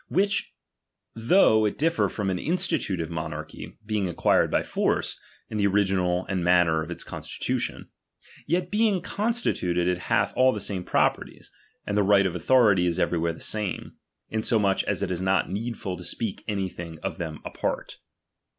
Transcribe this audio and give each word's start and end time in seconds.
Which 0.07 0.55
though 1.13 1.61
■' 1.61 1.67
it 1.69 1.77
diflFer 1.77 2.09
from 2.09 2.31
an 2.31 2.39
instittitive 2.39 3.11
monarchy, 3.11 3.77
being 3.85 4.07
ac 4.07 4.15
quired 4.15 4.49
by 4.49 4.63
force, 4.63 5.19
in 5.47 5.57
the 5.59 5.67
original 5.67 6.25
and 6.27 6.43
manner 6.43 6.81
of 6.81 6.89
its• 6.89 7.03
constitution; 7.05 7.87
yet 8.47 8.71
being 8.71 9.03
constituted, 9.03 9.87
it 9.87 9.99
hath 9.99 10.33
all 10.35 10.53
the 10.53 10.59
same 10.59 10.83
properties, 10.83 11.51
and 11.85 11.95
the 11.95 12.01
right 12.01 12.25
of 12.25 12.35
authority 12.35 12.87
is 12.87 12.97
every 12.99 13.19
where 13.19 13.31
the 13.31 13.41
same; 13.41 13.97
insomuch 14.31 14.81
as 14.85 15.03
it 15.03 15.11
is 15.11 15.21
not 15.21 15.51
needful 15.51 15.95
to 15.95 16.03
speak 16.03 16.43
anything 16.47 16.97
of 17.03 17.19
them 17.19 17.39
apart. 17.45 17.99